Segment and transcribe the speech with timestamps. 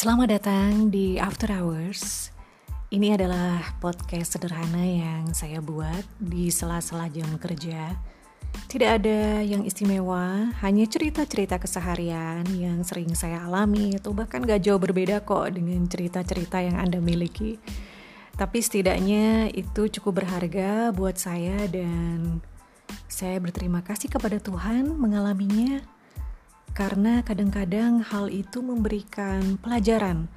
[0.00, 2.32] Selamat datang di After Hours.
[2.88, 8.00] Ini adalah podcast sederhana yang saya buat di sela-sela jam kerja.
[8.64, 14.80] Tidak ada yang istimewa, hanya cerita-cerita keseharian yang sering saya alami atau bahkan gak jauh
[14.80, 17.60] berbeda kok dengan cerita-cerita yang Anda miliki.
[18.40, 22.40] Tapi setidaknya itu cukup berharga buat saya dan
[23.04, 25.99] saya berterima kasih kepada Tuhan mengalaminya
[26.72, 30.30] karena kadang-kadang hal itu memberikan pelajaran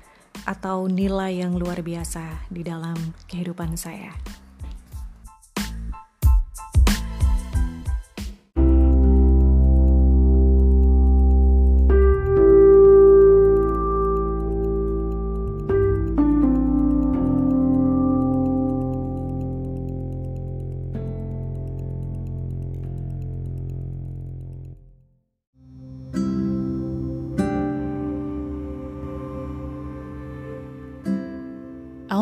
[0.44, 2.98] atau nilai yang luar biasa di dalam
[3.30, 4.12] kehidupan saya.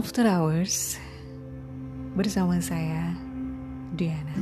[0.02, 0.98] After Hours
[2.18, 3.14] bersama saya
[3.94, 4.34] Diana.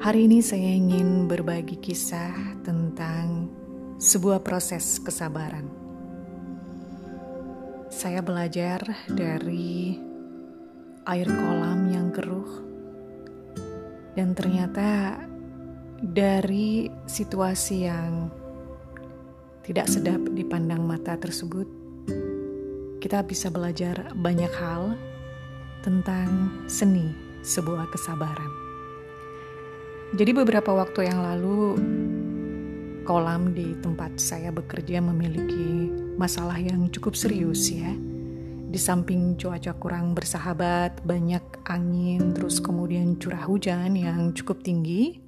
[0.00, 2.32] Hari ini saya ingin berbagi kisah
[2.64, 3.52] tentang
[4.00, 5.68] sebuah proses kesabaran.
[7.92, 8.80] Saya belajar
[9.12, 10.00] dari
[11.04, 12.64] air kolam yang keruh
[14.16, 15.20] dan ternyata
[16.00, 18.32] dari situasi yang
[19.68, 21.81] tidak sedap dipandang mata tersebut
[23.02, 24.94] kita bisa belajar banyak hal
[25.82, 27.10] tentang seni
[27.42, 28.46] sebuah kesabaran.
[30.14, 31.74] Jadi beberapa waktu yang lalu
[33.02, 37.90] kolam di tempat saya bekerja memiliki masalah yang cukup serius ya.
[38.72, 45.18] Di samping cuaca kurang bersahabat, banyak angin, terus kemudian curah hujan yang cukup tinggi,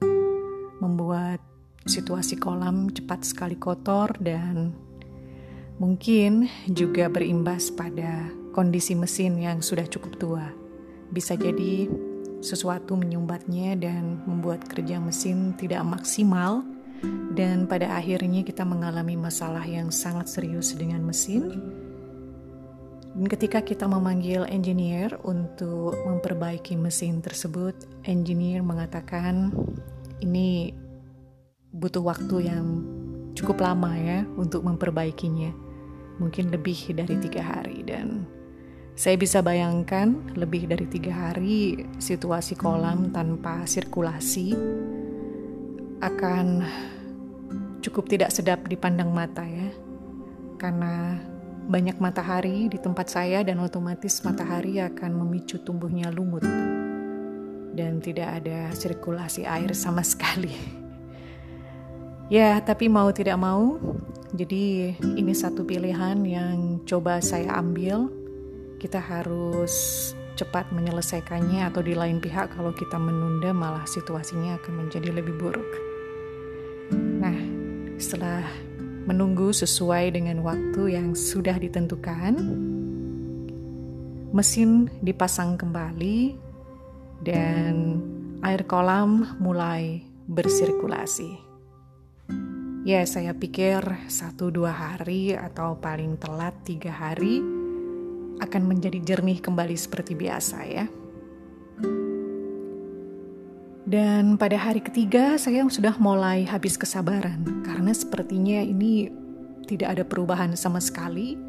[0.78, 1.42] membuat
[1.84, 4.72] situasi kolam cepat sekali kotor dan
[5.74, 10.46] Mungkin juga berimbas pada kondisi mesin yang sudah cukup tua.
[11.10, 11.90] Bisa jadi
[12.38, 16.62] sesuatu menyumbatnya dan membuat kerja mesin tidak maksimal
[17.34, 21.50] dan pada akhirnya kita mengalami masalah yang sangat serius dengan mesin.
[23.10, 27.74] Dan ketika kita memanggil engineer untuk memperbaiki mesin tersebut,
[28.06, 29.50] engineer mengatakan
[30.22, 30.70] ini
[31.74, 32.66] butuh waktu yang
[33.34, 35.63] cukup lama ya untuk memperbaikinya
[36.18, 37.82] mungkin lebih dari tiga hari.
[37.82, 38.26] Dan
[38.94, 44.54] saya bisa bayangkan lebih dari tiga hari situasi kolam tanpa sirkulasi
[46.04, 46.62] akan
[47.80, 49.70] cukup tidak sedap dipandang mata ya.
[50.60, 51.18] Karena
[51.64, 56.44] banyak matahari di tempat saya dan otomatis matahari akan memicu tumbuhnya lumut.
[57.74, 60.84] Dan tidak ada sirkulasi air sama sekali.
[62.32, 63.76] Ya, tapi mau tidak mau,
[64.34, 68.10] jadi ini satu pilihan yang coba saya ambil.
[68.82, 69.70] Kita harus
[70.34, 75.70] cepat menyelesaikannya atau di lain pihak kalau kita menunda malah situasinya akan menjadi lebih buruk.
[77.22, 77.38] Nah,
[77.94, 78.42] setelah
[79.06, 82.34] menunggu sesuai dengan waktu yang sudah ditentukan,
[84.34, 86.34] mesin dipasang kembali
[87.22, 88.02] dan
[88.42, 91.43] air kolam mulai bersirkulasi.
[92.84, 93.80] Ya, saya pikir
[94.12, 97.40] satu dua hari atau paling telat tiga hari
[98.44, 100.84] akan menjadi jernih kembali seperti biasa ya.
[103.88, 109.08] Dan pada hari ketiga saya sudah mulai habis kesabaran karena sepertinya ini
[109.64, 111.40] tidak ada perubahan sama sekali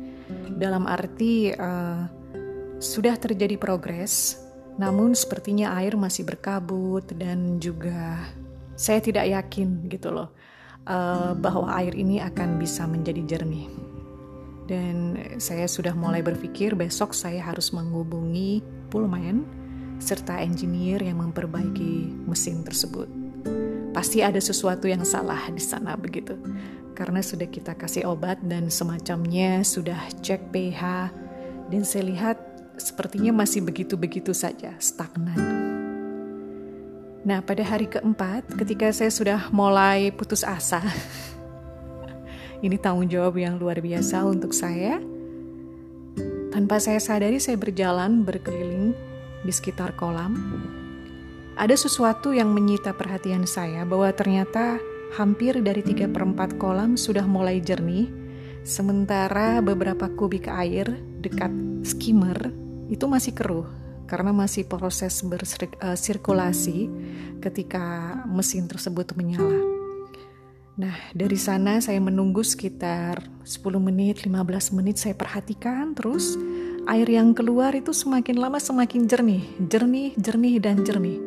[0.55, 2.07] dalam arti uh,
[2.79, 4.39] sudah terjadi progres
[4.79, 8.23] namun sepertinya air masih berkabut dan juga
[8.79, 10.31] saya tidak yakin gitu loh
[10.89, 13.69] uh, bahwa air ini akan bisa menjadi jernih.
[14.65, 19.45] Dan saya sudah mulai berpikir besok saya harus menghubungi Pullman
[20.01, 23.05] serta engineer yang memperbaiki mesin tersebut.
[23.93, 26.35] Pasti ada sesuatu yang salah di sana begitu.
[26.95, 31.11] Karena sudah kita kasih obat dan semacamnya, sudah cek pH
[31.71, 32.37] dan saya lihat
[32.75, 35.64] sepertinya masih begitu-begitu saja, stagnan.
[37.25, 40.77] Nah, pada hari keempat, ketika saya sudah mulai putus asa,
[42.65, 45.01] ini tanggung jawab yang luar biasa untuk saya.
[46.53, 48.93] Tanpa saya sadari, saya berjalan berkeliling
[49.41, 50.37] di sekitar kolam.
[51.57, 54.77] Ada sesuatu yang menyita perhatian saya bahwa ternyata
[55.17, 58.05] hampir dari tiga perempat kolam sudah mulai jernih,
[58.61, 60.93] sementara beberapa kubik air
[61.25, 61.49] dekat
[61.81, 62.53] skimmer
[62.85, 66.89] itu masih keruh karena masih proses bersirkulasi eh,
[67.41, 69.75] ketika mesin tersebut menyala.
[70.75, 76.35] Nah, dari sana saya menunggu sekitar 10 menit, 15 menit saya perhatikan terus
[76.85, 81.19] air yang keluar itu semakin lama semakin jernih, jernih, jernih dan jernih.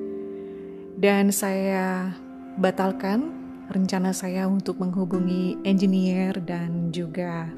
[0.99, 2.13] Dan saya
[2.61, 3.33] batalkan
[3.73, 7.49] rencana saya untuk menghubungi engineer dan juga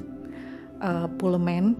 [0.79, 1.75] uh, pullman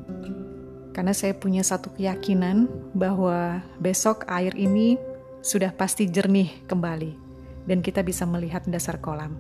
[0.92, 5.00] karena saya punya satu keyakinan bahwa besok air ini
[5.42, 7.18] sudah pasti jernih kembali
[7.66, 9.38] dan kita bisa melihat dasar kolam.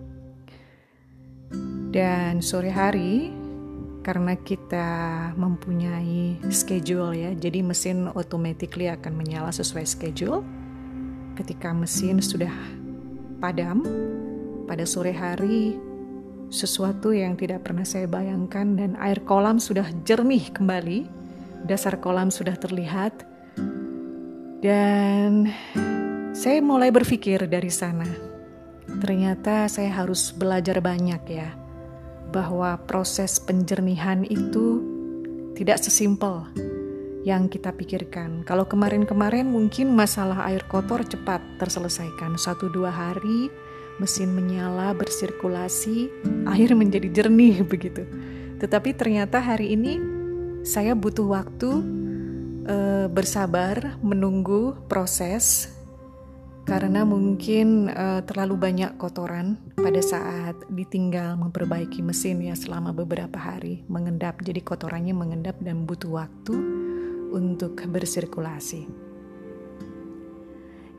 [1.92, 3.36] Dan sore hari
[4.02, 4.90] karena kita
[5.38, 10.42] mempunyai schedule ya, jadi mesin automatically akan menyala sesuai schedule.
[11.38, 12.52] Ketika mesin sudah
[13.44, 13.84] padam
[14.66, 15.76] pada sore hari,
[16.52, 21.21] sesuatu yang tidak pernah saya bayangkan dan air kolam sudah jernih kembali.
[21.66, 23.26] Dasar kolam sudah terlihat.
[24.62, 25.50] Dan
[26.32, 28.08] saya mulai berpikir dari sana.
[29.02, 31.50] Ternyata saya harus belajar banyak ya
[32.32, 34.80] bahwa proses penjernihan itu
[35.58, 36.48] tidak sesimpel
[37.22, 38.42] yang kita pikirkan.
[38.46, 42.34] Kalau kemarin-kemarin mungkin masalah air kotor cepat terselesaikan.
[42.38, 43.52] Satu dua hari
[44.02, 46.10] mesin menyala, bersirkulasi,
[46.50, 48.02] air menjadi jernih begitu.
[48.58, 50.02] Tetapi ternyata hari ini
[50.62, 51.70] saya butuh waktu
[52.66, 52.76] e,
[53.10, 55.72] bersabar menunggu proses
[56.62, 63.82] karena mungkin uh, terlalu banyak kotoran pada saat ditinggal memperbaiki mesin ya selama beberapa hari
[63.90, 66.56] mengendap jadi kotorannya mengendap dan butuh waktu
[67.34, 68.86] untuk bersirkulasi.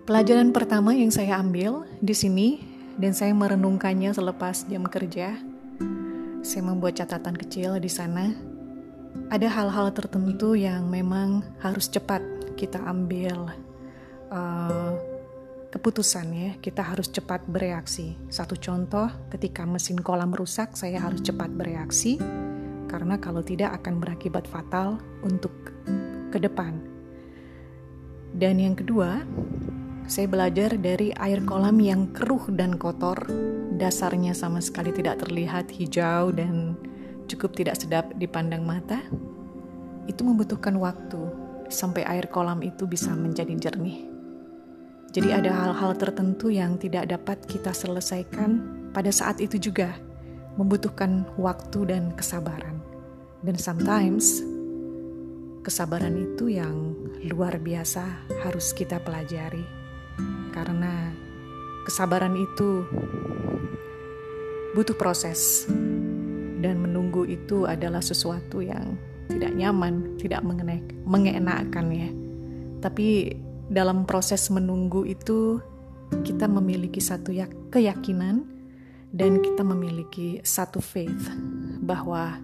[0.03, 2.49] Pelajaran pertama yang saya ambil di sini
[2.99, 5.38] dan saya merenungkannya selepas jam kerja.
[6.43, 8.51] Saya membuat catatan kecil di sana.
[9.32, 12.20] Ada hal-hal tertentu yang memang harus cepat
[12.56, 13.49] kita ambil
[14.32, 14.93] uh,
[15.73, 18.17] keputusan ya, kita harus cepat bereaksi.
[18.29, 22.20] Satu contoh, ketika mesin kolam rusak, saya harus cepat bereaksi
[22.93, 25.53] karena kalau tidak akan berakibat fatal untuk
[26.29, 26.76] ke depan.
[28.37, 29.25] Dan yang kedua,
[30.05, 33.17] saya belajar dari air kolam yang keruh dan kotor,
[33.81, 36.72] dasarnya sama sekali tidak terlihat hijau dan
[37.32, 39.00] cukup tidak sedap dipandang mata.
[40.05, 41.20] Itu membutuhkan waktu
[41.73, 44.05] sampai air kolam itu bisa menjadi jernih.
[45.12, 48.64] Jadi ada hal-hal tertentu yang tidak dapat kita selesaikan
[48.96, 49.93] pada saat itu juga
[50.56, 52.81] membutuhkan waktu dan kesabaran.
[53.44, 54.40] Dan sometimes
[55.64, 56.96] kesabaran itu yang
[57.28, 59.64] luar biasa harus kita pelajari.
[60.52, 61.12] Karena
[61.85, 62.85] kesabaran itu
[64.73, 65.69] butuh proses
[66.62, 68.94] dan menunggu itu adalah sesuatu yang
[69.26, 70.41] tidak nyaman, tidak
[71.05, 72.09] mengenakan ya.
[72.82, 73.35] Tapi
[73.67, 75.59] dalam proses menunggu itu
[76.23, 78.47] kita memiliki satu ya, keyakinan
[79.12, 81.29] dan kita memiliki satu faith
[81.82, 82.38] bahwa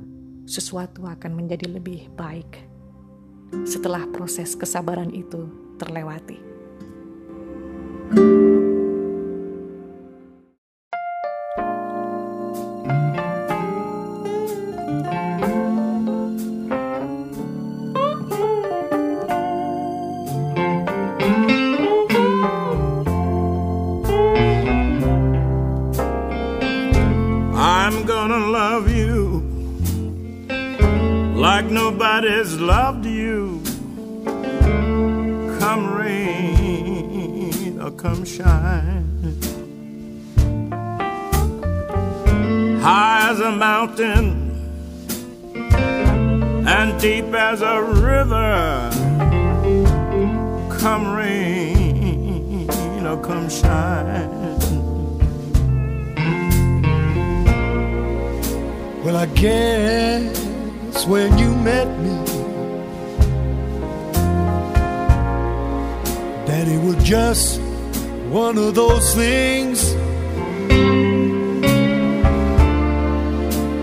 [0.49, 2.65] sesuatu akan menjadi lebih baik
[3.65, 5.49] setelah proses kesabaran itu
[5.81, 6.57] terlewati.
[31.70, 33.62] Nobody's loved you.
[35.60, 39.05] Come rain or come shine.
[42.81, 44.27] High as a mountain
[46.67, 48.91] and deep as a river.
[50.79, 52.70] Come rain
[53.06, 54.88] or come shine.
[59.08, 62.15] Well, I guess when you met me
[66.46, 67.58] that it was just
[68.29, 69.94] one of those things.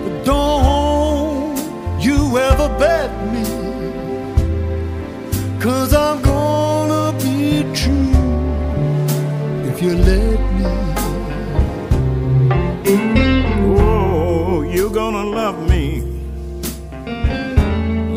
[0.03, 1.58] But don't
[2.00, 3.46] you ever bet me,
[5.60, 8.13] cause I'm gonna be true
[9.72, 10.25] if you let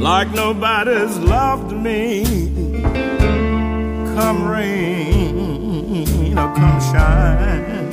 [0.08, 2.24] like nobody's loved me.
[4.16, 7.92] Come rain or come shine.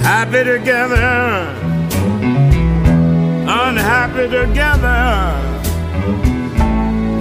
[0.00, 1.04] Happy together,
[3.62, 5.04] unhappy together.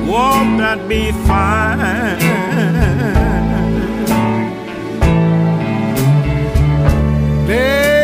[0.10, 2.20] Won't that be fine?
[7.46, 7.99] Day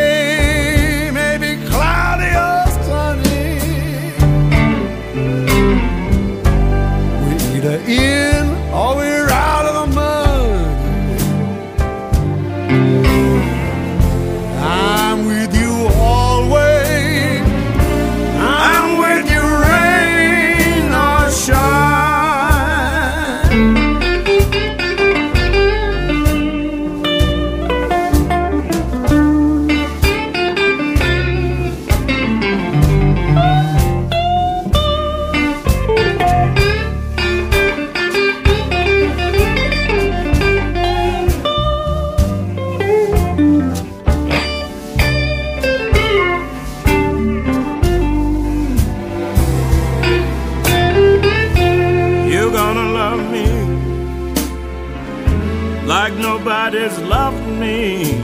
[56.86, 58.22] nobody's loved me.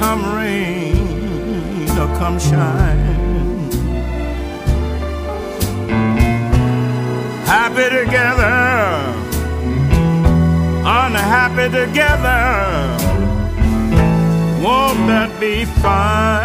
[0.00, 3.14] Come rain or come shine.
[7.44, 8.56] Happy together,
[10.84, 12.44] unhappy together.
[14.62, 16.35] Won't that be fine?